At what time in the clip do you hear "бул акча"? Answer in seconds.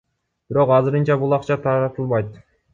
1.25-1.61